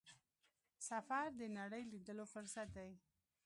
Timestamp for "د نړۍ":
1.39-1.83